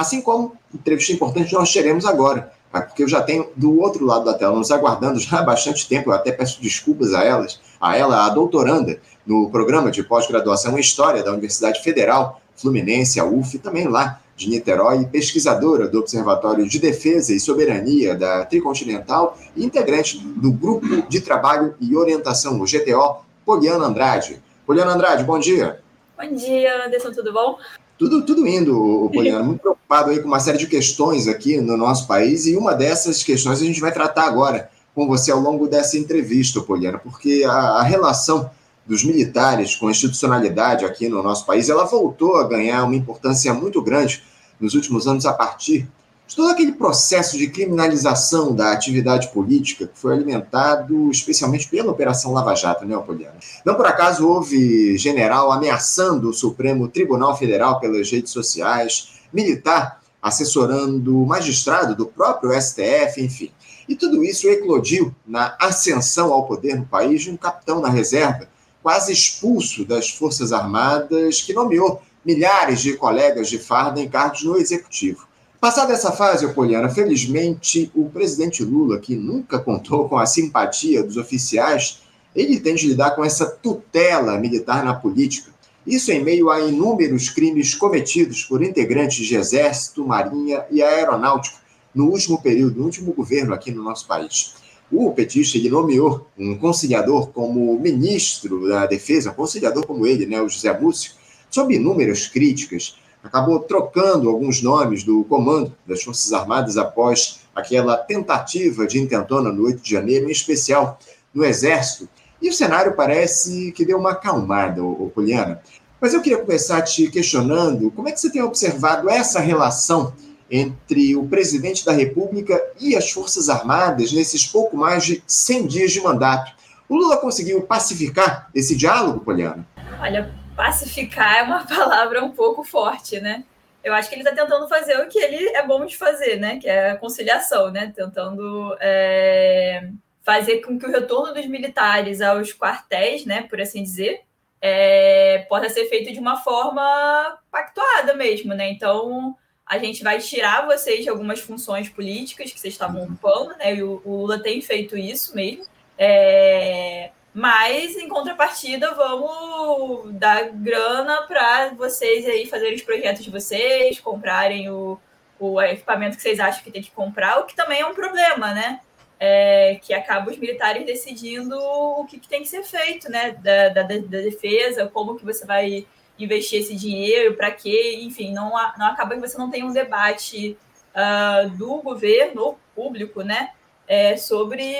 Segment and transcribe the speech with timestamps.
[0.00, 4.32] Assim como entrevista importante nós teremos agora, porque eu já tenho do outro lado da
[4.32, 8.24] tela nos aguardando já há bastante tempo, eu até peço desculpas a elas, a ela,
[8.24, 13.88] a doutoranda no programa de pós-graduação em História da Universidade Federal Fluminense, a UF, também
[13.88, 20.50] lá de Niterói, pesquisadora do Observatório de Defesa e Soberania da Tricontinental e integrante do
[20.50, 24.42] Grupo de Trabalho e Orientação, o GTO, Poliana Andrade.
[24.64, 25.82] Poliana Andrade, bom dia.
[26.18, 27.58] Bom dia, Anderson, tudo bom?
[28.00, 29.44] Tudo, tudo indo, Poliana.
[29.44, 33.22] Muito preocupado aí com uma série de questões aqui no nosso país e uma dessas
[33.22, 37.52] questões a gente vai tratar agora com você ao longo dessa entrevista, Poliana, porque a,
[37.52, 38.50] a relação
[38.86, 43.52] dos militares com a institucionalidade aqui no nosso país, ela voltou a ganhar uma importância
[43.52, 44.22] muito grande
[44.58, 45.86] nos últimos anos a partir
[46.30, 52.32] de todo aquele processo de criminalização da atividade política que foi alimentado especialmente pela Operação
[52.32, 53.34] Lava Jato, né, Poliana?
[53.66, 61.20] Não por acaso houve general ameaçando o Supremo Tribunal Federal pelas redes sociais, militar assessorando
[61.20, 63.50] o magistrado do próprio STF, enfim.
[63.88, 68.48] E tudo isso eclodiu na ascensão ao poder no país de um capitão na reserva,
[68.80, 74.56] quase expulso das Forças Armadas, que nomeou milhares de colegas de farda em cargos no
[74.56, 75.28] executivo.
[75.60, 81.18] Passada essa fase, Poliana, felizmente o presidente Lula, que nunca contou com a simpatia dos
[81.18, 82.00] oficiais,
[82.34, 85.50] ele tem de lidar com essa tutela militar na política.
[85.86, 91.58] Isso em meio a inúmeros crimes cometidos por integrantes de Exército, Marinha e Aeronáutica
[91.94, 94.54] no último período, no último governo aqui no nosso país.
[94.90, 100.40] O petista ele nomeou um conciliador como ministro da Defesa, um conciliador como ele, né,
[100.40, 101.12] o José Múcio,
[101.50, 108.86] sob inúmeras críticas, acabou trocando alguns nomes do comando das Forças Armadas após aquela tentativa
[108.86, 110.98] de intentona no 8 de janeiro, em especial
[111.32, 112.08] no Exército.
[112.40, 114.80] E o cenário parece que deu uma acalmada,
[115.14, 115.60] Poliana.
[116.00, 120.14] Mas eu queria começar te questionando como é que você tem observado essa relação
[120.50, 125.92] entre o presidente da República e as Forças Armadas nesses pouco mais de 100 dias
[125.92, 126.52] de mandato.
[126.88, 129.64] O Lula conseguiu pacificar esse diálogo, Poliana?
[130.00, 133.44] Olha, pacificar é uma palavra um pouco forte, né?
[133.82, 136.58] Eu acho que ele está tentando fazer o que ele é bom de fazer, né?
[136.58, 137.92] Que é a conciliação, né?
[137.96, 139.88] Tentando é,
[140.22, 143.42] fazer com que o retorno dos militares aos quartéis, né?
[143.42, 144.22] Por assim dizer,
[144.60, 148.70] é, possa ser feito de uma forma pactuada mesmo, né?
[148.70, 149.34] Então
[149.64, 153.74] a gente vai tirar vocês de algumas funções políticas que vocês estavam ocupando, né?
[153.76, 155.64] E o, o Lula tem feito isso mesmo.
[155.96, 164.00] É, mas, em contrapartida, vamos dar grana para vocês aí fazerem os projetos de vocês,
[164.00, 164.98] comprarem o,
[165.38, 168.52] o equipamento que vocês acham que tem que comprar, o que também é um problema,
[168.52, 168.80] né?
[169.22, 173.32] É, que acaba os militares decidindo o que, que tem que ser feito, né?
[173.32, 175.86] Da, da, da, defesa, como que você vai
[176.18, 180.58] investir esse dinheiro, para quê, enfim, não, não acaba que você não tem um debate
[180.94, 183.52] uh, do governo público, né?
[183.86, 184.74] É, sobre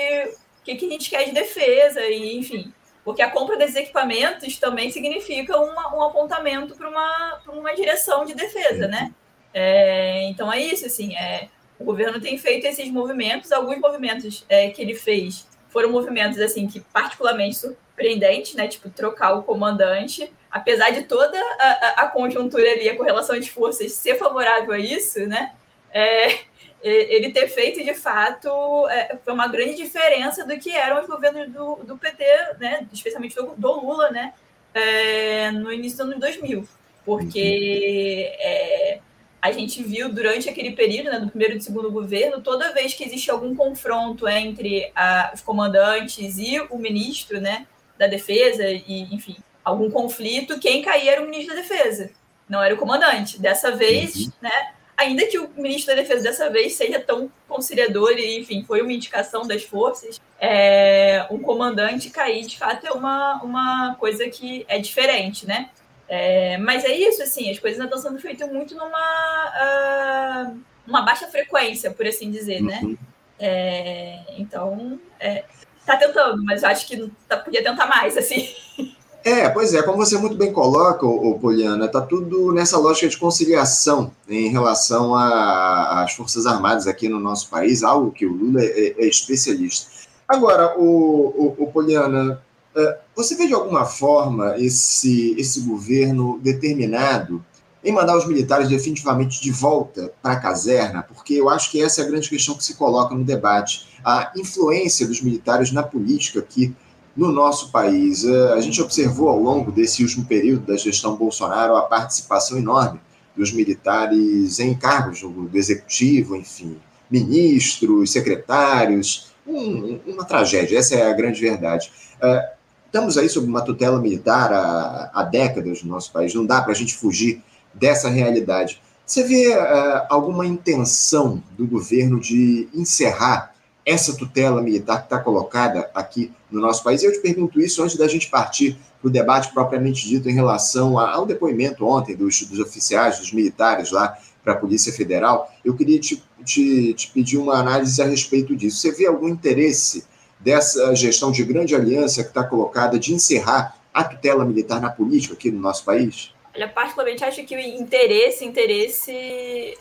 [0.61, 2.73] o que, que a gente quer de defesa, e enfim.
[3.03, 8.35] Porque a compra desses equipamentos também significa uma, um apontamento para uma, uma direção de
[8.35, 9.11] defesa, né?
[9.53, 11.49] É, então é isso, assim, é,
[11.79, 16.67] o governo tem feito esses movimentos, alguns movimentos é, que ele fez foram movimentos, assim,
[16.67, 18.67] que particularmente surpreendentes, né?
[18.67, 23.93] Tipo, trocar o comandante, apesar de toda a, a, conjuntura ali, a correlação de forças
[23.93, 25.53] ser favorável a isso, né?
[25.89, 26.39] É,
[26.83, 28.49] ele ter feito de fato
[28.89, 32.23] é, foi uma grande diferença do que eram os governos do, do PT,
[32.59, 34.33] né, especialmente do, do Lula, né,
[34.73, 36.67] é, no início dos anos 2000,
[37.05, 38.99] porque é,
[39.41, 42.93] a gente viu durante aquele período, né, do primeiro e do segundo governo, toda vez
[42.93, 47.65] que existe algum confronto entre a, os comandantes e o ministro, né,
[47.97, 52.11] da defesa e, enfim, algum conflito, quem caía era o ministro da defesa,
[52.49, 53.39] não era o comandante.
[53.39, 54.31] Dessa vez, uhum.
[54.41, 58.81] né, ainda que o ministro da Defesa dessa vez seja tão conciliador e, enfim, foi
[58.81, 64.65] uma indicação das forças, é, um comandante cair, de fato, é uma, uma coisa que
[64.67, 65.69] é diferente, né?
[66.07, 71.27] É, mas é isso, assim, as coisas estão sendo feitas muito numa uh, uma baixa
[71.27, 72.79] frequência, por assim dizer, né?
[72.83, 72.97] Uhum.
[73.39, 75.45] É, então, é,
[75.85, 78.53] tá tentando, mas acho que tá, podia tentar mais, assim.
[79.23, 83.17] É, pois é, como você muito bem coloca, ô, Poliana, está tudo nessa lógica de
[83.17, 88.95] conciliação em relação às Forças Armadas aqui no nosso país, algo que o Lula é,
[88.97, 89.91] é especialista.
[90.27, 92.41] Agora, o Poliana,
[92.75, 97.43] é, você vê de alguma forma esse, esse governo determinado
[97.83, 101.03] em mandar os militares definitivamente de volta para a caserna?
[101.03, 103.87] Porque eu acho que essa é a grande questão que se coloca no debate.
[104.03, 106.75] A influência dos militares na política aqui
[107.15, 108.25] no nosso país.
[108.25, 112.99] É, a gente observou ao longo desse último período da gestão Bolsonaro a participação enorme
[113.35, 116.77] dos militares em cargos do, executivo, enfim,
[117.09, 121.91] ministros, secretários, um, uma tragédia, essa é a grande verdade.
[122.21, 122.55] Uh,
[122.85, 126.71] estamos aí sob uma tutela militar há, há décadas no nosso país, não dá para
[126.71, 127.41] a gente fugir
[127.73, 128.81] dessa realidade.
[129.05, 133.53] Você vê uh, alguma intenção do governo de encerrar
[133.85, 137.03] essa tutela militar que está colocada aqui no nosso país?
[137.03, 140.97] Eu te pergunto isso antes da gente partir para o debate propriamente dito em relação
[140.99, 145.51] ao depoimento ontem dos, dos oficiais, dos militares lá para a Polícia Federal.
[145.63, 148.77] Eu queria te, te, te pedir uma análise a respeito disso.
[148.77, 150.05] Você vê algum interesse
[150.39, 155.33] dessa gestão de grande aliança que está colocada de encerrar a tutela militar na política
[155.33, 156.33] aqui no nosso país?
[156.53, 159.11] Olha, particularmente acho que o interesse, interesse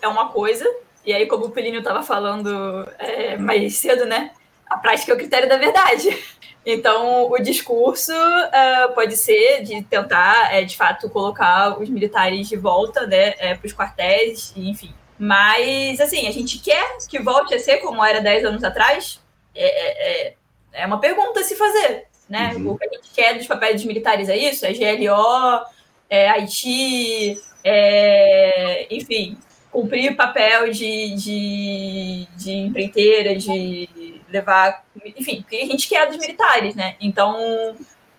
[0.00, 0.64] é uma coisa,
[1.10, 4.30] e aí, como o Pelínio estava falando é, mais cedo, né?
[4.64, 6.16] A prática é o critério da verdade.
[6.64, 12.56] Então, o discurso uh, pode ser de tentar, é, de fato, colocar os militares de
[12.56, 14.94] volta né, é, para os quartéis, enfim.
[15.18, 19.20] Mas, assim, a gente quer que volte a ser como era 10 anos atrás?
[19.52, 20.34] É, é, é,
[20.74, 22.52] é uma pergunta a se fazer, né?
[22.54, 22.70] Uhum.
[22.70, 24.64] O que a gente quer dos papéis dos militares é isso?
[24.64, 25.64] É GLO,
[26.08, 29.36] é Haiti, é, enfim,
[29.70, 34.84] cumprir papel de, de, de empreiteira, de levar,
[35.16, 36.96] enfim, o que a gente quer dos militares, né?
[37.00, 37.36] Então,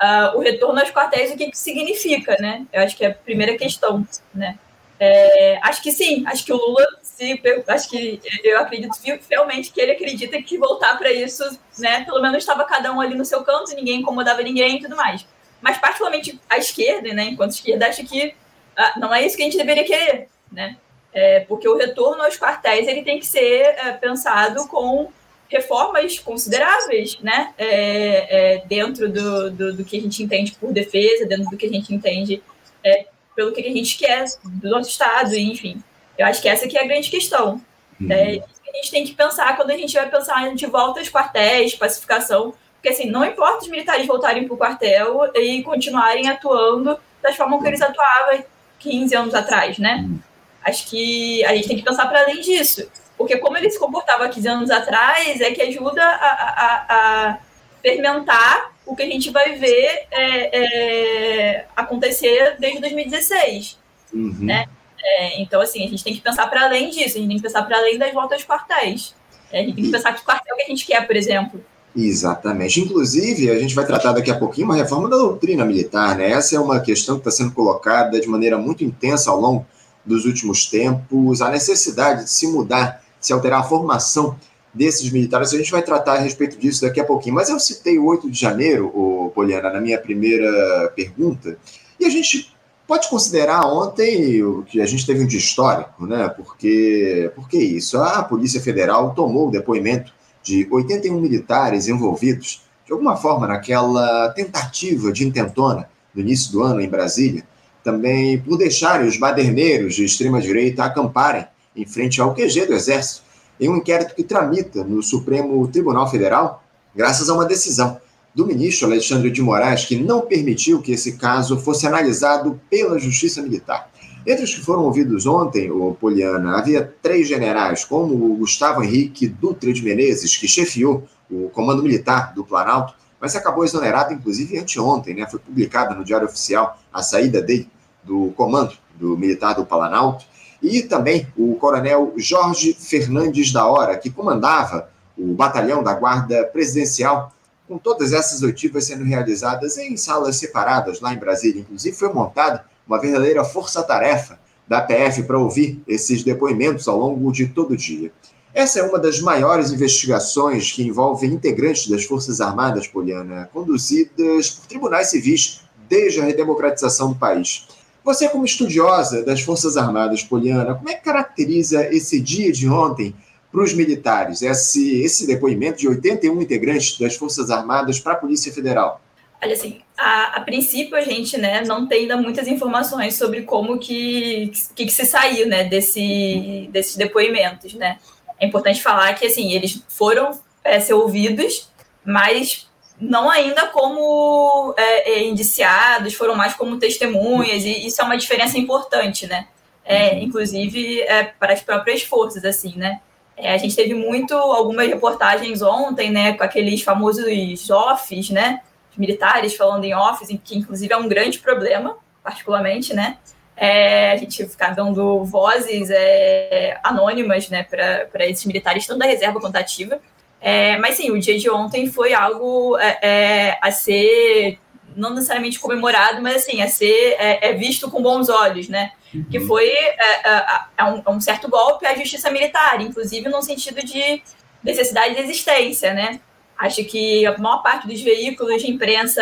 [0.01, 2.65] uh, o retorno aos quartéis, o que, que significa, né?
[2.71, 4.57] Eu acho que é a primeira questão, né?
[5.03, 9.81] É, acho que sim, acho que o Lula, se, acho que eu acredito fielmente que
[9.81, 11.43] ele acredita que voltar para isso,
[11.79, 12.05] né?
[12.05, 15.25] Pelo menos estava cada um ali no seu canto, ninguém incomodava ninguém e tudo mais.
[15.59, 17.23] Mas particularmente a esquerda, né?
[17.23, 18.35] Enquanto esquerda, acho que
[18.77, 20.77] ah, não é isso que a gente deveria querer, né?
[21.13, 25.11] É, porque o retorno aos quartéis ele tem que ser é, pensado com
[25.49, 27.53] reformas consideráveis, né?
[27.57, 31.65] É, é, dentro do, do, do, que a gente entende por defesa, dentro do que
[31.65, 32.41] a gente entende
[32.83, 33.05] é,
[33.35, 35.83] pelo que a gente quer do nosso Estado, enfim.
[36.17, 37.61] Eu acho que essa aqui é a grande questão.
[37.99, 38.11] Uhum.
[38.11, 38.41] É,
[38.73, 42.53] a gente tem que pensar quando a gente vai pensar de volta aos quartéis, pacificação,
[42.75, 47.61] porque assim, não importa os militares voltarem para o quartel e continuarem atuando da forma
[47.61, 48.43] que eles atuavam
[48.79, 50.05] 15 anos atrás, né?
[50.07, 50.19] Uhum.
[50.63, 52.87] Acho que a gente tem que pensar para além disso.
[53.17, 56.85] Porque como ele se comportava há 15 anos atrás, é que ajuda a, a,
[57.29, 57.37] a
[57.81, 63.77] fermentar o que a gente vai ver é, é, acontecer desde 2016.
[64.13, 64.35] Uhum.
[64.39, 64.65] Né?
[65.03, 67.43] É, então, assim, a gente tem que pensar para além disso, a gente tem que
[67.43, 69.15] pensar para além das voltas de quartéis.
[69.51, 71.63] É, a gente tem que pensar que quartel que a gente quer, por exemplo.
[71.95, 72.79] Exatamente.
[72.79, 76.31] Inclusive, a gente vai tratar daqui a pouquinho uma reforma da doutrina militar, né?
[76.31, 79.65] Essa é uma questão que está sendo colocada de maneira muito intensa ao longo
[80.05, 84.37] dos últimos tempos, a necessidade de se mudar, de se alterar a formação
[84.73, 85.53] desses militares.
[85.53, 87.35] A gente vai tratar a respeito disso daqui a pouquinho.
[87.35, 91.57] Mas eu citei o 8 de janeiro, o Poliana, na minha primeira pergunta,
[91.99, 92.55] e a gente
[92.87, 96.27] pode considerar ontem que a gente teve um dia histórico, né?
[96.29, 97.97] Porque, porque isso?
[97.97, 100.11] A Polícia Federal tomou o depoimento
[100.43, 106.81] de 81 militares envolvidos, de alguma forma, naquela tentativa de intentona no início do ano
[106.81, 107.45] em Brasília,
[107.83, 111.45] também por deixarem os baderneiros de extrema-direita acamparem
[111.75, 113.23] em frente ao QG do Exército,
[113.59, 116.63] em um inquérito que tramita no Supremo Tribunal Federal,
[116.95, 117.99] graças a uma decisão
[118.33, 123.41] do ministro Alexandre de Moraes, que não permitiu que esse caso fosse analisado pela Justiça
[123.41, 123.89] Militar.
[124.25, 129.27] Entre os que foram ouvidos ontem, o Poliana, havia três generais, como o Gustavo Henrique
[129.27, 135.13] Dutra de Menezes, que chefiou o Comando Militar do Planalto, mas acabou exonerado, inclusive, anteontem,
[135.13, 135.27] né?
[135.29, 137.69] Foi publicada no Diário Oficial a saída dele
[138.03, 140.25] do comando do militar do Planalto,
[140.61, 147.31] e também o coronel Jorge Fernandes da Hora, que comandava o batalhão da Guarda Presidencial,
[147.67, 151.61] com todas essas oitivas sendo realizadas em salas separadas lá em Brasília.
[151.61, 157.47] Inclusive, foi montada uma verdadeira força-tarefa da PF para ouvir esses depoimentos ao longo de
[157.47, 158.11] todo o dia.
[158.53, 164.67] Essa é uma das maiores investigações que envolvem integrantes das Forças Armadas, Poliana, conduzidas por
[164.67, 167.67] tribunais civis desde a redemocratização do país.
[168.03, 173.15] Você, como estudiosa das Forças Armadas, Poliana, como é que caracteriza esse dia de ontem
[173.51, 178.51] para os militares, esse, esse depoimento de 81 integrantes das Forças Armadas para a Polícia
[178.51, 179.01] Federal?
[179.43, 183.79] Olha, assim, a, a, princípio a gente né, não tem ainda muitas informações sobre como
[183.79, 187.97] que, que, que se saiu né, desse, desses depoimentos, né?
[188.41, 190.31] É importante falar que, assim, eles foram
[190.63, 191.69] é, ser ouvidos,
[192.03, 192.67] mas
[192.99, 198.57] não ainda como é, é, indiciados, foram mais como testemunhas, e isso é uma diferença
[198.57, 199.47] importante, né?
[199.85, 202.99] É, inclusive é, para as próprias forças, assim, né?
[203.37, 208.61] É, a gente teve muito, algumas reportagens ontem, né, com aqueles famosos offs, né?
[208.91, 213.17] Os militares falando em offs, que inclusive é um grande problema, particularmente, né?
[213.61, 219.39] É, a gente ficar dando vozes é, anônimas né, para esses militares, tanto da reserva
[219.39, 220.01] quanto ativa.
[220.41, 224.57] É, mas sim, o dia de ontem foi algo é, é a ser
[224.95, 228.93] não necessariamente comemorado, mas assim, a ser é, é visto com bons olhos, né?
[229.13, 229.25] Uhum.
[229.29, 234.23] Que foi é, um, um, certo golpe à justiça militar, inclusive no sentido de
[234.63, 236.19] necessidade de existência, né?
[236.57, 239.21] Acho que a maior parte dos veículos de imprensa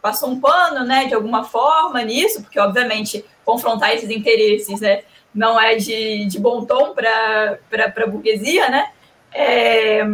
[0.00, 5.02] passou um pano, né, de alguma forma nisso, porque obviamente confrontar esses interesses, né,
[5.34, 8.90] não é de, de bom tom para a burguesia, né?
[9.32, 10.04] É,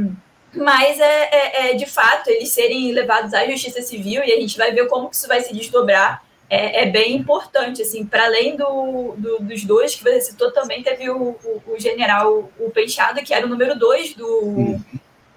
[0.54, 4.56] mas é, é, é, de fato eles serem levados à justiça civil e a gente
[4.56, 6.24] vai ver como que isso vai se desdobrar.
[6.48, 10.82] É, é bem importante, assim, para além do, do, dos dois que você citou, também
[10.82, 14.76] teve o, o, o general o Peixado, que era o número dois do,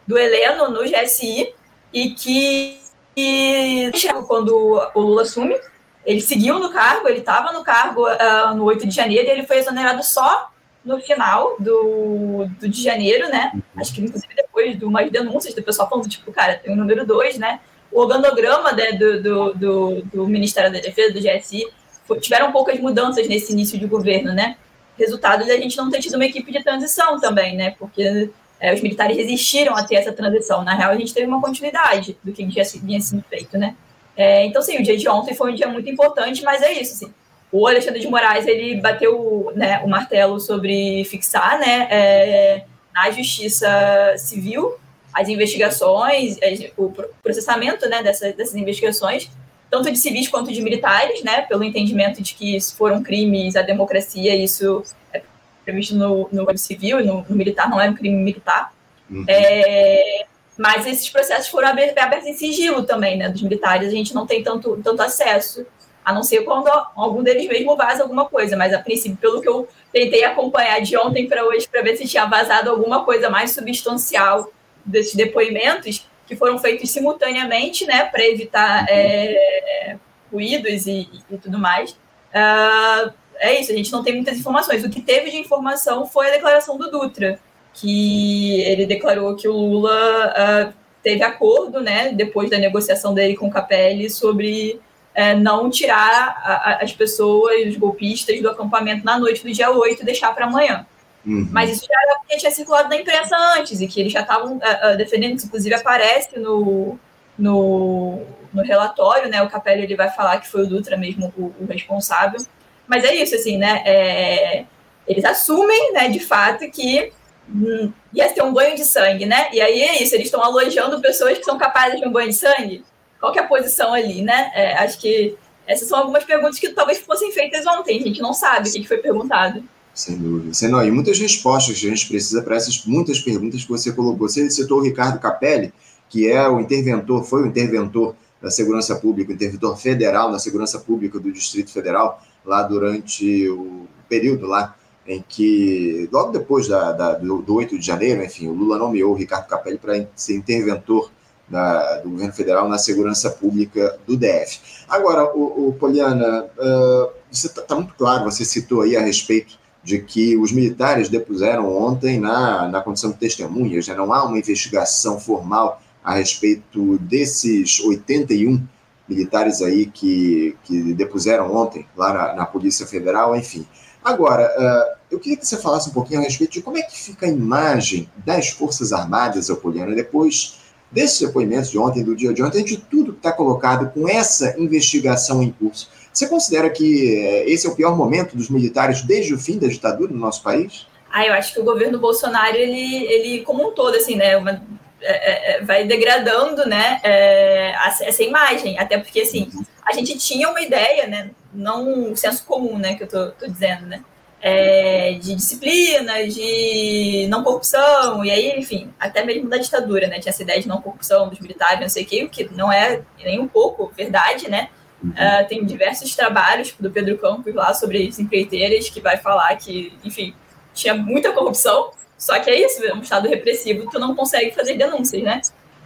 [0.08, 1.54] do Heleno no GSI,
[1.94, 2.80] e que
[3.16, 3.92] e,
[4.26, 5.56] quando o Lula assume,
[6.06, 9.48] ele seguiu no cargo, ele estava no cargo uh, no 8 de janeiro e ele
[9.48, 10.50] foi exonerado só
[10.84, 13.52] no final do, do de janeiro, né?
[13.54, 13.62] Uhum.
[13.78, 17.06] Acho que inclusive depois de umas denúncias do pessoal falando, tipo, cara, tem o número
[17.06, 17.62] 2, né?
[17.92, 21.66] O organograma né, do, do, do, do, Ministério da Defesa, do GSI,
[22.06, 24.58] foi, tiveram poucas mudanças nesse início de governo, né?
[24.98, 27.76] Resultado de a gente não ter tido uma equipe de transição também, né?
[27.80, 28.30] Porque
[28.60, 30.64] é, os militares resistiram a ter essa transição.
[30.64, 33.76] Na real, a gente teve uma continuidade do que já vinha sendo feito, né?
[34.16, 36.96] É, então, sim, o dia de ontem foi um dia muito importante, mas é isso,
[36.96, 37.14] sim
[37.54, 43.70] o Alexandre de Moraes ele bateu né, o martelo sobre fixar né, é, na justiça
[44.18, 44.76] civil
[45.14, 46.38] as investigações,
[46.76, 46.92] o
[47.22, 49.30] processamento né, dessas, dessas investigações,
[49.70, 53.62] tanto de civis quanto de militares, né, pelo entendimento de que isso foram crimes à
[53.62, 55.22] democracia, isso é
[55.64, 58.74] previsto no, no civil, no, no militar, não é um crime militar.
[59.08, 59.24] Uhum.
[59.28, 60.26] É,
[60.58, 64.44] mas esses processos foram abertos em sigilo também, né, dos militares, a gente não tem
[64.44, 65.66] tanto, tanto acesso
[66.04, 69.48] a não ser quando algum deles mesmo vaza alguma coisa, mas a princípio, pelo que
[69.48, 73.52] eu tentei acompanhar de ontem para hoje, para ver se tinha vazado alguma coisa mais
[73.52, 74.52] substancial
[74.86, 79.98] desses depoimentos, que foram feitos simultaneamente, né, para evitar é,
[80.32, 81.92] ruídos e, e, tudo mais.
[81.92, 84.84] Uh, é isso, a gente não tem muitas informações.
[84.84, 87.40] O que teve de informação foi a declaração do Dutra,
[87.74, 93.48] que ele declarou que o Lula uh, teve acordo, né, depois da negociação dele com
[93.48, 94.80] o Capelli, sobre
[95.14, 99.70] é, não tirar a, a, as pessoas, os golpistas, do acampamento na noite do dia
[99.70, 100.86] 8 e deixar para amanhã.
[101.26, 101.48] Uhum.
[101.52, 104.58] Mas isso já era porque tinha circulado na imprensa antes e que eles já estavam
[104.58, 107.00] uh, defendendo, que inclusive aparece no,
[107.38, 108.22] no,
[108.54, 109.42] no, relatório, né?
[109.42, 112.42] O Capelli ele vai falar que foi o Dutra mesmo o, o responsável.
[112.88, 113.82] Mas é isso, assim, né?
[113.86, 114.66] É,
[115.08, 117.14] eles assumem, né, de fato, que
[117.50, 119.50] hum, ia ter um banho de sangue, né?
[119.52, 122.36] E aí é isso, eles estão alojando pessoas que são capazes de um banho de
[122.36, 122.84] sangue
[123.24, 124.52] qual é a posição ali, né?
[124.54, 128.34] É, acho que essas são algumas perguntas que talvez fossem feitas ontem, a gente não
[128.34, 129.64] sabe o que foi perguntado.
[129.94, 130.54] Sem dúvida.
[130.54, 134.28] Sem e muitas respostas que a gente precisa para essas muitas perguntas que você colocou.
[134.28, 135.74] Você citou o Ricardo Capelli,
[136.10, 140.78] que é o interventor, foi o interventor da segurança pública, o interventor federal na segurança
[140.80, 144.76] pública do Distrito Federal, lá durante o período lá
[145.08, 149.12] em que, logo depois da, da do, do 8 de janeiro, enfim, o Lula nomeou
[149.12, 151.12] o Ricardo Capelli para ser interventor
[151.48, 154.60] da, do governo federal na segurança pública do DF.
[154.88, 159.60] Agora, o, o Poliana, uh, você está tá muito claro, você citou aí a respeito
[159.84, 164.00] de que os militares depuseram ontem na, na condição de testemunhas, já né?
[164.00, 168.66] não há uma investigação formal a respeito desses 81
[169.08, 173.68] militares aí que, que depuseram ontem lá na, na Polícia Federal, enfim.
[174.04, 177.00] Agora, uh, eu queria que você falasse um pouquinho a respeito de como é que
[177.00, 180.60] fica a imagem das Forças Armadas, Poliana, depois
[180.92, 184.56] desses depoimentos de ontem, do dia de ontem, de tudo que está colocado com essa
[184.60, 185.90] investigação em curso.
[186.14, 189.68] Você considera que eh, esse é o pior momento dos militares desde o fim da
[189.68, 190.86] ditadura no nosso país?
[191.12, 194.62] Ah, eu acho que o governo Bolsonaro, ele, ele como um todo, assim, né, uma,
[195.02, 199.50] é, é, vai degradando, né, é, essa imagem, até porque, assim,
[199.86, 203.48] a gente tinha uma ideia, né, não o senso comum, né, que eu tô, tô
[203.48, 204.04] dizendo, né,
[204.46, 210.20] é, de disciplina, de não corrupção, e aí, enfim, até mesmo da ditadura, né?
[210.20, 212.70] Tinha essa ideia de não corrupção dos militares, não sei o que, o que não
[212.70, 214.68] é nem um pouco verdade, né?
[215.02, 215.12] Uhum.
[215.12, 219.98] Uh, tem diversos trabalhos do Pedro Campos lá sobre as empreiteiras que vai falar que,
[220.04, 220.36] enfim,
[220.74, 224.76] tinha muita corrupção, só que é isso, é um estado repressivo, tu não consegue fazer
[224.76, 225.40] denúncias, né?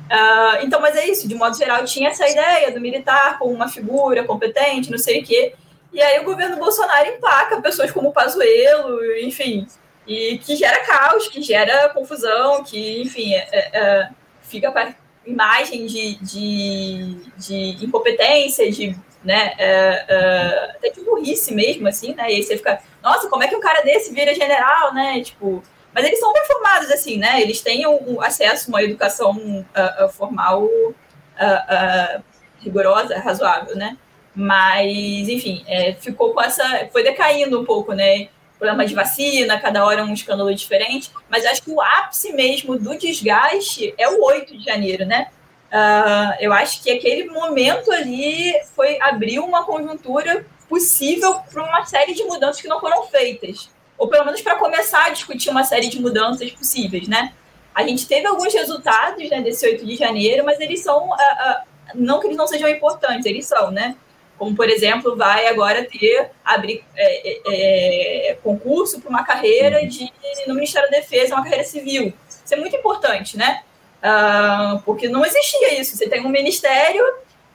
[0.08, 3.68] Uh, então, mas é isso, de modo geral, tinha essa ideia do militar como uma
[3.68, 5.54] figura competente, não sei o quê,
[5.92, 9.68] e aí o governo Bolsonaro empaca pessoas como Pazuello, enfim,
[10.08, 14.10] e que gera caos, que gera confusão, que, enfim, é, é, é
[14.42, 14.96] fica para
[15.26, 19.54] imagem de, de, de, incompetência, de né?
[19.58, 22.32] É, é, até de burrice mesmo, assim, né?
[22.32, 25.22] E aí você fica, nossa, como é que um cara desse vira general, né?
[25.22, 25.62] Tipo,
[25.98, 27.42] mas eles são bem formados, assim, né?
[27.42, 32.24] Eles têm um, acesso a uma educação uh, uh, formal uh,
[32.60, 33.98] rigorosa, razoável, né?
[34.36, 36.88] Mas, enfim, é, ficou com essa.
[36.92, 38.28] Foi decaindo um pouco, né?
[38.60, 41.10] Problema de vacina, cada hora um escândalo diferente.
[41.28, 45.32] Mas acho que o ápice mesmo do desgaste é o 8 de janeiro, né?
[45.72, 52.14] Uh, eu acho que aquele momento ali foi abrir uma conjuntura possível para uma série
[52.14, 55.90] de mudanças que não foram feitas, ou pelo menos para começar a discutir uma série
[55.90, 57.34] de mudanças possíveis, né?
[57.74, 61.56] A gente teve alguns resultados né, desse 8 de janeiro, mas eles são, uh, uh,
[61.94, 63.96] não que eles não sejam importantes, eles são, né?
[64.38, 70.12] Como, por exemplo, vai agora ter, abrir é, é, é concurso para uma carreira de,
[70.48, 72.14] no Ministério da Defesa, uma carreira civil.
[72.28, 73.64] Isso é muito importante, né?
[73.98, 75.98] Uh, porque não existia isso.
[75.98, 77.04] Você tem um ministério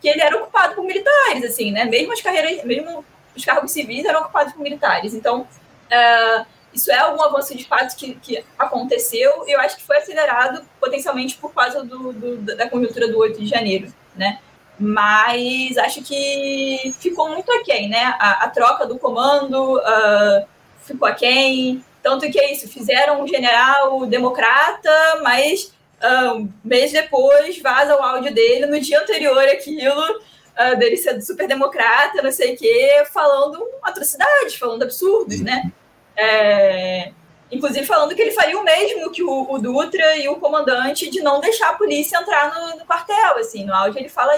[0.00, 1.84] que ele era ocupado por militares, assim, né?
[1.84, 3.04] Mesmo as carreiras, mesmo
[3.36, 5.14] os cargos civis eram ocupados por militares.
[5.14, 5.46] Então,
[5.90, 10.64] uh, isso é algum avanço de fato que, que aconteceu eu acho que foi acelerado
[10.80, 14.40] potencialmente por causa do, do, da conjuntura do 8 de janeiro, né?
[14.78, 18.16] Mas acho que ficou muito aquém, né?
[18.18, 20.46] A, a troca do comando uh,
[20.82, 21.84] ficou aquém.
[22.02, 24.90] Tanto que é isso, fizeram um general democrata,
[25.22, 25.72] mas
[26.34, 30.20] um mês depois vaza o áudio dele, no dia anterior aquilo,
[30.58, 35.72] uh, dele ser super democrata, não sei o quê, falando atrocidades, falando absurdos, né?
[36.16, 37.12] É,
[37.50, 41.20] inclusive falando que ele faria o mesmo que o, o, Dutra e o comandante de
[41.20, 44.34] não deixar a polícia entrar no, no quartel, assim, no áudio ele fala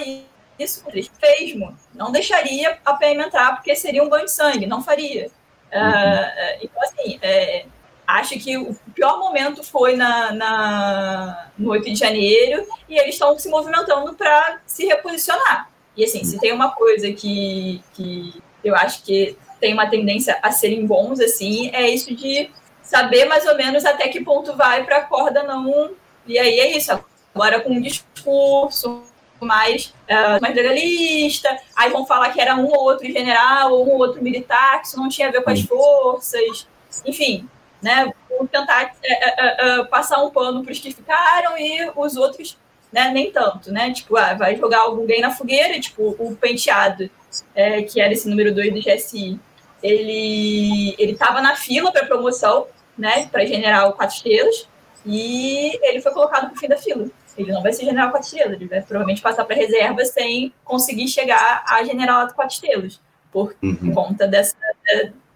[0.59, 0.85] isso,
[1.21, 5.27] mesmo, não deixaria a PM entrar porque seria um banho de sangue, não faria.
[5.27, 7.67] Uh, então, assim, é,
[8.07, 13.37] acho que o pior momento foi na, na, no 8 de janeiro e eles estão
[13.39, 15.69] se movimentando para se reposicionar.
[15.97, 20.51] E assim, se tem uma coisa que, que eu acho que tem uma tendência a
[20.51, 22.51] serem bons, assim, é isso de
[22.83, 25.93] saber mais ou menos até que ponto vai para a corda não.
[26.27, 26.93] E aí é isso.
[27.35, 29.03] Agora com um discurso
[29.41, 33.93] mais, uh, mais legalista, aí vão falar que era um ou outro general ou um
[33.93, 36.67] ou outro militar, que isso não tinha a ver com as forças.
[37.05, 37.49] Enfim,
[37.83, 38.13] né?
[38.31, 42.57] Vou tentar é, é, passar um pano para os que ficaram e os outros,
[42.95, 43.93] né, nem tanto, né?
[43.93, 47.11] Tipo, ah, vai jogar alguém na fogueira, tipo, o penteado,
[47.53, 49.41] é, que era esse número 2 do GSI,
[49.83, 54.69] ele ele estava na fila para promoção, né, para general quatro estrelas,
[55.05, 57.07] e ele foi colocado para o fim da fila.
[57.37, 61.09] Ele não vai ser general quatro estrelas, ele vai provavelmente passar para reserva sem conseguir
[61.09, 63.01] chegar a general quatro estrelas,
[63.33, 63.93] por uhum.
[63.93, 64.55] conta dessa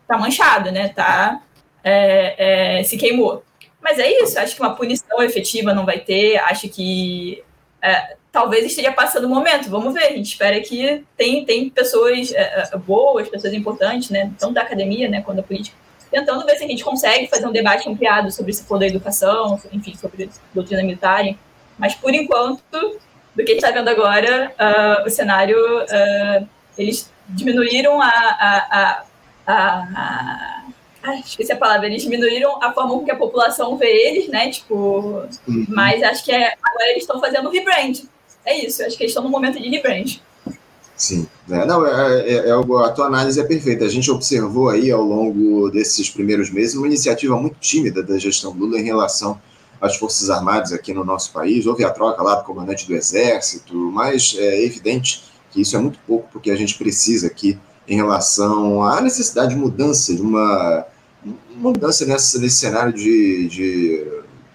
[0.07, 0.91] tá manchado, né?
[0.91, 1.43] Tá
[1.83, 3.43] é, é, se queimou.
[3.83, 7.43] Mas é isso, acho que uma punição efetiva não vai ter, acho que
[7.83, 12.33] é, talvez esteja passando o momento, vamos ver, a gente espera que tem, tem pessoas
[12.33, 15.77] é, é, boas, pessoas importantes, né, tanto da academia, né, quanto da política,
[16.11, 19.61] tentando ver se a gente consegue fazer um debate ampliado sobre esse poder da educação,
[19.73, 21.25] enfim, sobre doutrina militar,
[21.79, 27.13] mas por enquanto, do que a gente está vendo agora, uh, o cenário, uh, eles
[27.29, 29.05] diminuíram a, a,
[29.47, 30.58] a, a
[31.09, 34.51] Ai, esqueci a palavra, eles diminuíram a forma com que a população vê eles, né?
[34.51, 35.67] Tipo, uhum.
[35.69, 38.03] mas acho que é, agora eles estão fazendo rebrand.
[38.45, 40.21] É isso, acho que eles estão no momento de rebrand.
[40.95, 43.87] Sim, é, não, é, é, é, a tua análise é perfeita.
[43.87, 48.53] A gente observou aí ao longo desses primeiros meses uma iniciativa muito tímida da gestão
[48.53, 49.41] Lula em relação
[49.81, 51.67] às Forças Armadas aqui no nosso país.
[51.67, 55.99] Houve a troca lá do comandante do Exército, mas é evidente que isso é muito
[56.07, 60.85] pouco porque a gente precisa aqui em relação à necessidade de mudança, de uma,
[61.25, 64.07] uma mudança nessa, nesse cenário de, de,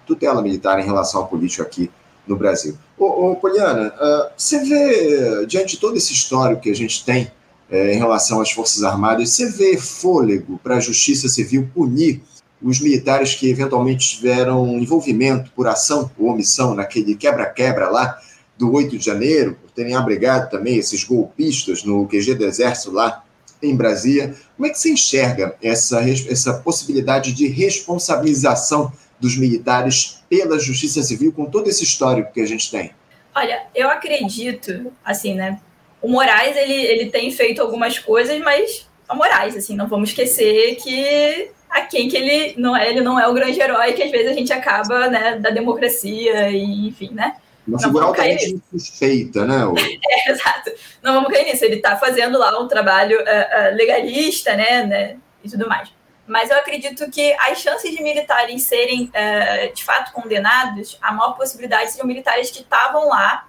[0.06, 1.90] tutela militar em relação à política aqui
[2.26, 2.76] no Brasil.
[2.98, 7.30] Ô, ô Poliana, uh, você vê, diante de todo esse histórico que a gente tem
[7.70, 12.22] é, em relação às Forças Armadas, você vê fôlego para a Justiça Civil punir
[12.62, 18.18] os militares que eventualmente tiveram envolvimento por ação ou omissão naquele quebra-quebra lá
[18.56, 23.22] do 8 de janeiro, por terem abrigado também esses golpistas no QG do Exército lá
[23.62, 24.34] em Brasília.
[24.56, 31.32] Como é que você enxerga essa, essa possibilidade de responsabilização dos militares pela Justiça Civil
[31.32, 32.92] com todo esse histórico que a gente tem?
[33.34, 35.60] Olha, eu acredito, assim, né?
[36.00, 40.76] O Moraes, ele, ele tem feito algumas coisas, mas a Moraes, assim, não vamos esquecer
[40.76, 44.10] que a quem que ele não é, ele não é o grande herói que às
[44.10, 47.34] vezes a gente acaba, né, da democracia e enfim, né?
[47.66, 49.64] Uma figura altamente suspeita, né?
[49.64, 49.74] O...
[49.80, 50.70] É, exato.
[51.02, 51.64] Não vamos cair nisso.
[51.64, 55.16] Ele está fazendo lá um trabalho uh, uh, legalista, né, né?
[55.42, 55.90] E tudo mais.
[56.26, 61.32] Mas eu acredito que as chances de militares serem uh, de fato condenados, a maior
[61.32, 63.46] possibilidade seriam militares que estavam lá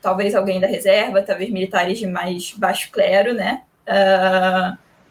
[0.00, 3.62] talvez alguém da reserva, talvez militares de mais baixo clero, né?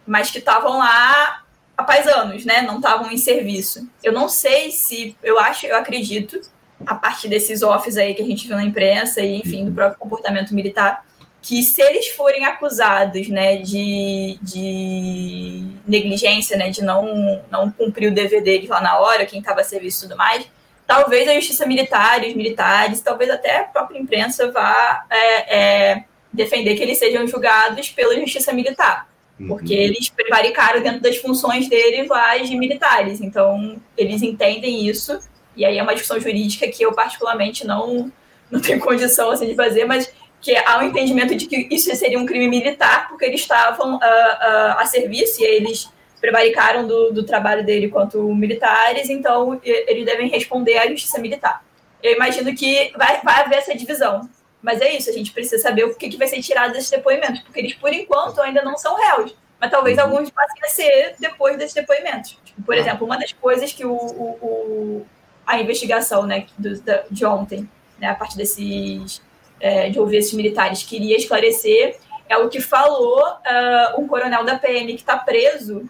[0.08, 1.44] Mas que estavam lá
[1.80, 2.62] há pais anos, né?
[2.62, 3.86] Não estavam em serviço.
[4.02, 6.40] Eu não sei se, eu acho, eu acredito,
[6.86, 10.00] a partir desses offs aí que a gente viu na imprensa e, enfim, do próprio
[10.00, 11.04] comportamento militar,
[11.42, 18.14] que se eles forem acusados, né, de, de negligência, né, de não, não cumprir o
[18.14, 20.46] dever deles lá na hora, quem estava a serviço e tudo mais,
[20.86, 26.76] talvez a justiça militar, os militares, talvez até a própria imprensa vá é, é, defender
[26.76, 29.08] que eles sejam julgados pela justiça militar,
[29.40, 29.48] uhum.
[29.48, 35.20] porque eles prevaricaram dentro das funções deles lá de militares, então eles entendem isso,
[35.60, 38.10] e aí é uma discussão jurídica que eu particularmente não,
[38.50, 41.94] não tenho condição assim, de fazer, mas que há o um entendimento de que isso
[41.98, 45.90] seria um crime militar, porque eles estavam uh, uh, a serviço e eles
[46.22, 51.62] prevaricaram do, do trabalho dele quanto militares, então eles devem responder à justiça militar.
[52.02, 54.30] Eu imagino que vai, vai haver essa divisão.
[54.62, 57.42] Mas é isso, a gente precisa saber o que, que vai ser tirado desses depoimentos,
[57.42, 59.36] porque eles, por enquanto, ainda não são réus.
[59.60, 60.06] Mas talvez uhum.
[60.06, 62.38] alguns passem a ser depois desses depoimentos.
[62.46, 62.78] Tipo, por ah.
[62.78, 65.08] exemplo, uma das coisas que o, o, o
[65.50, 67.68] a investigação né, do, da, de ontem,
[68.00, 69.20] né, a partir desses
[69.60, 71.98] é, de ouvir esses militares queria esclarecer
[72.30, 75.90] é o que falou uh, um coronel da PM que está preso,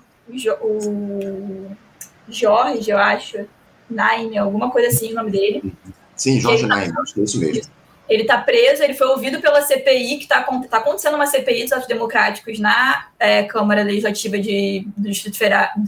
[0.61, 1.71] o,
[2.29, 3.45] Jorge, eu acho,
[3.89, 5.73] Naime, alguma coisa assim o nome dele.
[6.15, 7.63] Sim, Jorge tá, Naime, acho que é isso mesmo.
[8.07, 11.73] Ele está preso, ele foi ouvido pela CPI, que está tá acontecendo uma CPI dos
[11.73, 15.85] atos democráticos na é, Câmara Legislativa de, do, Distrito Federal, do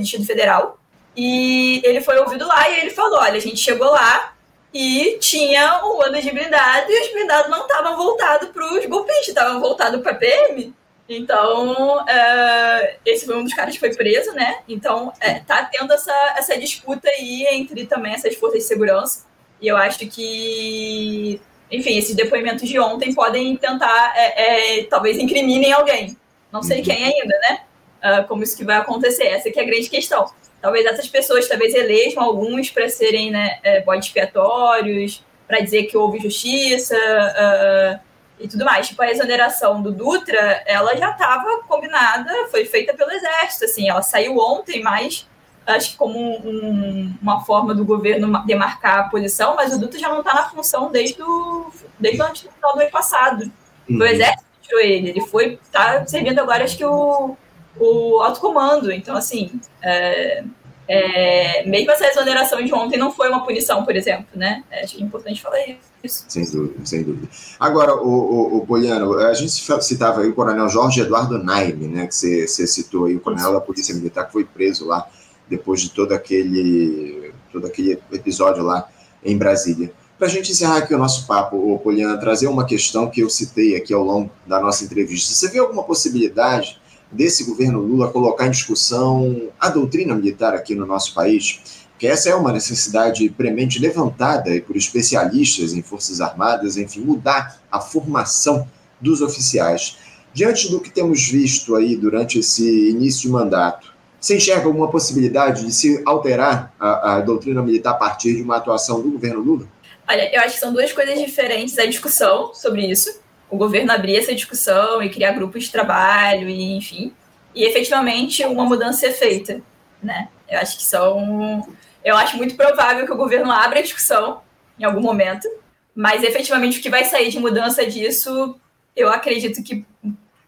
[0.00, 0.78] Distrito Federal.
[1.20, 4.34] E ele foi ouvido lá e ele falou: olha, a gente chegou lá,
[4.72, 9.28] e tinha um ano de blindado e os blindados não estavam voltados para os golpistas,
[9.28, 10.72] estavam voltados para a PM.
[11.08, 14.58] Então, é, esse foi um dos caras que foi preso, né?
[14.68, 19.26] Então, é, tá tendo essa, essa disputa aí entre também essas forças de segurança.
[19.60, 21.40] E eu acho que,
[21.72, 26.16] enfim, esses depoimentos de ontem podem tentar, é, é talvez incriminem alguém.
[26.52, 26.84] Não sei uhum.
[26.84, 27.60] quem ainda, né?
[28.04, 29.24] Uh, como isso que vai acontecer.
[29.24, 33.58] Essa que é a grande questão talvez essas pessoas talvez elejam alguns para serem né,
[33.62, 38.00] é, bodes expiatórios, para dizer que houve justiça uh,
[38.38, 38.88] e tudo mais.
[38.88, 44.02] Tipo, a exoneração do Dutra, ela já estava combinada, foi feita pelo Exército, assim, ela
[44.02, 45.26] saiu ontem, mas
[45.66, 50.08] acho que como um, uma forma do governo demarcar a posição, mas o Dutra já
[50.08, 53.50] não está na função desde o, desde o final do ano passado.
[53.88, 53.98] Uhum.
[53.98, 57.36] O Exército tirou ele, ele foi, está servindo agora, acho que o
[57.78, 58.90] o alto comando.
[58.90, 60.44] Então, assim, é,
[60.88, 64.64] é, mesmo essa exoneração de ontem não foi uma punição, por exemplo, né?
[64.70, 65.58] É, acho importante falar
[66.02, 66.24] isso.
[66.28, 67.28] Sem dúvida, sem dúvida.
[67.60, 72.06] Agora, o, o, o Poliano, a gente citava aí o coronel Jorge Eduardo Naime, né?
[72.06, 75.06] Que você, você citou aí, o coronel da Polícia Militar que foi preso lá
[75.48, 78.88] depois de todo aquele, todo aquele episódio lá
[79.22, 79.92] em Brasília.
[80.16, 83.76] Para a gente encerrar aqui o nosso papo, Poliana, trazer uma questão que eu citei
[83.76, 85.32] aqui ao longo da nossa entrevista.
[85.32, 86.80] Você vê alguma possibilidade
[87.10, 92.28] desse governo Lula colocar em discussão a doutrina militar aqui no nosso país, que essa
[92.28, 98.68] é uma necessidade premente levantada por especialistas em Forças Armadas, enfim, mudar a formação
[99.00, 99.96] dos oficiais.
[100.32, 105.64] Diante do que temos visto aí durante esse início de mandato, você enxerga alguma possibilidade
[105.64, 109.66] de se alterar a, a doutrina militar a partir de uma atuação do governo Lula?
[110.08, 114.16] Olha, eu acho que são duas coisas diferentes a discussão sobre isso o governo abrir
[114.16, 117.12] essa discussão e criar grupos de trabalho, e enfim,
[117.54, 119.62] e efetivamente uma mudança ser feita,
[120.02, 120.28] né?
[120.48, 121.66] Eu acho que são,
[122.04, 124.42] eu acho muito provável que o governo abra a discussão
[124.78, 125.48] em algum momento,
[125.94, 128.58] mas efetivamente o que vai sair de mudança disso,
[128.94, 129.84] eu acredito que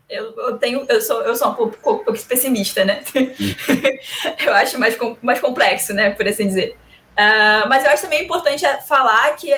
[0.08, 3.02] eu, eu tenho, eu sou, eu sou um pouco, um pouco pessimista, né?
[4.44, 6.76] eu acho mais, mais complexo, né, por assim dizer.
[7.12, 9.54] Uh, mas eu acho também importante falar que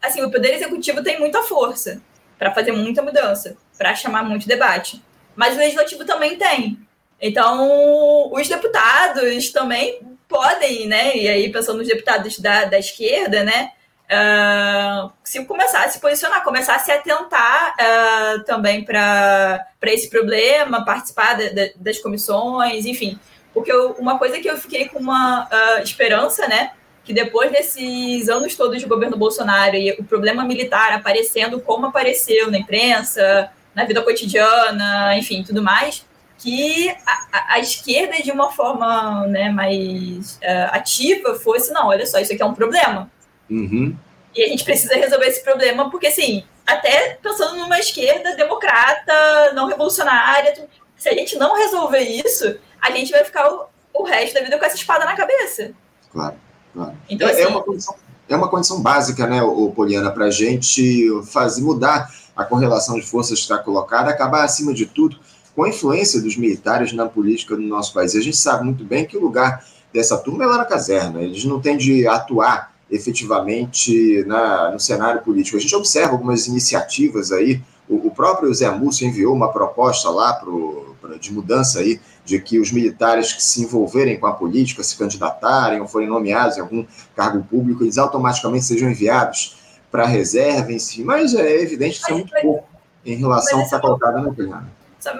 [0.00, 2.02] assim, o poder executivo tem muita força
[2.44, 5.02] para fazer muita mudança, para chamar muito debate.
[5.34, 6.78] Mas o legislativo também tem.
[7.18, 11.16] Então, os deputados também podem, né?
[11.16, 13.70] E aí, pensando nos deputados da, da esquerda, né?
[14.04, 20.84] Uh, se começar a se posicionar, começar a se atentar uh, também para esse problema,
[20.84, 23.18] participar de, de, das comissões, enfim.
[23.54, 26.72] Porque eu, uma coisa que eu fiquei com uma uh, esperança, né?
[27.04, 32.50] Que depois desses anos todos de governo Bolsonaro e o problema militar aparecendo como apareceu
[32.50, 36.06] na imprensa, na vida cotidiana, enfim, tudo mais,
[36.38, 42.18] que a, a esquerda, de uma forma né, mais uh, ativa, fosse, não, olha só,
[42.18, 43.10] isso aqui é um problema.
[43.50, 43.96] Uhum.
[44.34, 49.68] E a gente precisa resolver esse problema, porque, assim, até pensando numa esquerda democrata, não
[49.68, 54.40] revolucionária, se a gente não resolver isso, a gente vai ficar o, o resto da
[54.42, 55.72] vida com essa espada na cabeça.
[56.10, 56.36] Claro.
[56.74, 56.92] Claro.
[57.08, 57.94] Então, é, é assim, é, uma condição,
[58.28, 63.06] é uma condição básica, né, o Poliana, para a gente fazer mudar a correlação de
[63.06, 65.16] forças que está colocada, acabar, acima de tudo,
[65.54, 68.16] com a influência dos militares na política do nosso país.
[68.16, 71.44] A gente sabe muito bem que o lugar dessa turma é lá na caserna, eles
[71.44, 75.56] não têm de atuar efetivamente na, no cenário político.
[75.56, 80.32] A gente observa algumas iniciativas aí, o, o próprio Zé Múcio enviou uma proposta lá
[80.32, 84.82] pro, pra, de mudança aí, de que os militares que se envolverem com a política,
[84.82, 89.56] se candidatarem ou forem nomeados em algum cargo público, eles automaticamente sejam enviados
[89.90, 92.68] para a reserva em si, mas é evidente que isso é muito pouco
[93.04, 94.70] em relação ao que está colocado no plano.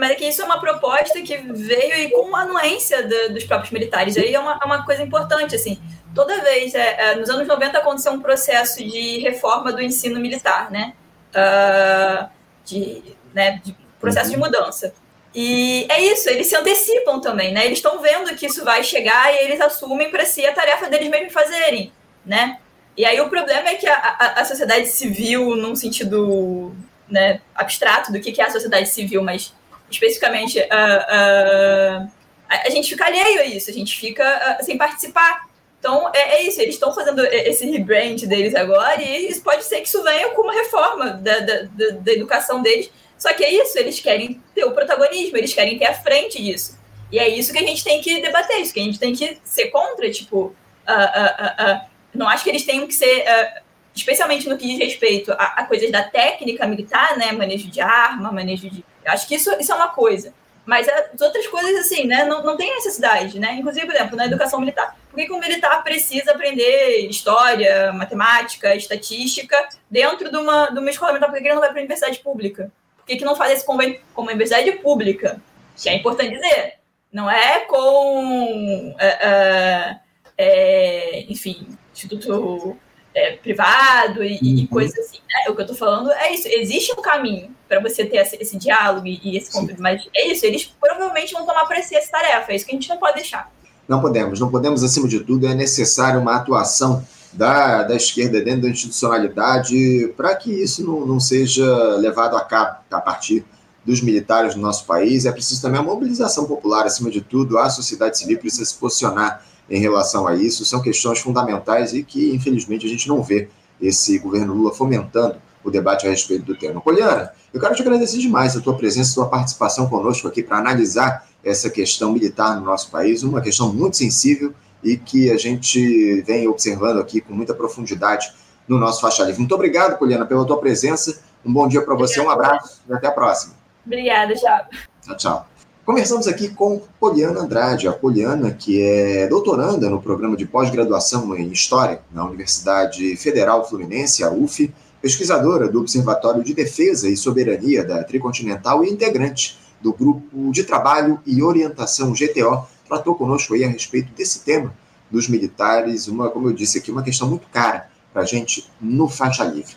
[0.00, 3.70] Mas é que isso é uma proposta que veio e com anuência de, dos próprios
[3.70, 4.16] militares.
[4.16, 5.78] Aí é uma, é uma coisa importante, assim.
[6.14, 10.70] Toda vez, é, é, nos anos 90 aconteceu um processo de reforma do ensino militar,
[10.70, 10.94] né?
[11.34, 12.30] Uh,
[12.64, 13.02] de,
[13.34, 14.36] né, de processo uhum.
[14.36, 14.94] de mudança.
[15.34, 17.66] E é isso, eles se antecipam também, né?
[17.66, 21.08] Eles estão vendo que isso vai chegar e eles assumem para si a tarefa deles
[21.08, 21.92] mesmos fazerem,
[22.24, 22.58] né?
[22.96, 26.72] E aí o problema é que a, a, a sociedade civil, num sentido
[27.08, 29.52] né, abstrato do que é a sociedade civil, mas
[29.90, 32.10] especificamente uh, uh,
[32.48, 35.48] a, a, gente fica alheio a isso, a gente fica uh, sem participar.
[35.80, 39.88] Então é, é isso, eles estão fazendo esse rebrand deles agora e pode ser que
[39.88, 42.90] isso venha com uma reforma da, da, da, da educação deles.
[43.24, 46.78] Só que é isso, eles querem ter o protagonismo, eles querem ter a frente disso.
[47.10, 49.38] E é isso que a gente tem que debater, isso que a gente tem que
[49.42, 51.80] ser contra, tipo, uh, uh, uh,
[52.12, 53.62] não acho que eles tenham que ser, uh,
[53.94, 57.32] especialmente no que diz respeito a, a, coisas da técnica militar, né?
[57.32, 58.84] Manejo de arma, manejo de.
[59.06, 60.34] Acho que isso, isso é uma coisa.
[60.66, 62.26] Mas as outras coisas, assim, né?
[62.26, 63.54] Não, não tem necessidade, né?
[63.54, 64.98] Inclusive, por exemplo, na educação militar.
[65.08, 69.56] Por que, que um militar precisa aprender história, matemática, estatística
[69.90, 71.30] dentro de uma, de uma escola militar?
[71.30, 72.70] Por que ele não vai para a universidade pública?
[73.04, 75.38] Por que, que não faz esse convênio com uma universidade pública?
[75.76, 76.78] Que é importante dizer.
[77.12, 78.88] Não é com.
[78.88, 80.00] Uh, uh,
[80.38, 82.76] é, enfim, instituto
[83.14, 84.58] é, privado e, uhum.
[84.58, 85.18] e coisas assim.
[85.18, 85.50] Né?
[85.50, 86.48] O que eu estou falando é isso.
[86.48, 90.28] Existe um caminho para você ter esse, esse diálogo e, e esse convívio, mas é
[90.28, 90.46] isso.
[90.46, 92.52] Eles provavelmente vão tomar para si essa tarefa.
[92.52, 93.52] É isso que a gente não pode deixar.
[93.86, 98.62] Não podemos, não podemos, acima de tudo, é necessário uma atuação da, da esquerda dentro
[98.62, 103.44] da institucionalidade para que isso não, não seja levado a cabo a partir
[103.84, 105.26] dos militares do nosso país.
[105.26, 109.44] É preciso também a mobilização popular, acima de tudo, a sociedade civil precisa se posicionar
[109.68, 110.64] em relação a isso.
[110.64, 113.48] São questões fundamentais e que, infelizmente, a gente não vê
[113.80, 116.80] esse governo Lula fomentando o debate a respeito do tema.
[116.80, 120.58] Poliana, eu quero te agradecer demais a tua presença, a tua participação conosco aqui para
[120.58, 126.20] analisar essa questão militar no nosso país, uma questão muito sensível e que a gente
[126.22, 128.32] vem observando aqui com muita profundidade
[128.68, 129.40] no nosso Faixa Livre.
[129.40, 131.20] Muito obrigado, Poliana, pela tua presença.
[131.44, 133.54] Um bom dia para você, um abraço e até a próxima.
[133.84, 134.60] Obrigada, tchau.
[135.02, 135.48] Tchau, tchau.
[135.84, 141.48] Conversamos aqui com Poliana Andrade, a Poliana, que é doutoranda no programa de pós-graduação em
[141.50, 148.02] História na Universidade Federal Fluminense, a UF, pesquisadora do Observatório de Defesa e Soberania da
[148.02, 154.12] Tricontinental e integrante do Grupo de Trabalho e Orientação GTO, tratou conosco aí a respeito
[154.14, 154.74] desse tema
[155.10, 159.08] dos militares, uma, como eu disse aqui, uma questão muito cara para a gente no
[159.08, 159.76] Faixa Livre.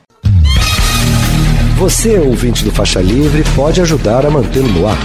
[1.77, 4.97] Você, ouvinte do Faixa Livre, pode ajudar a mantê-lo no ar.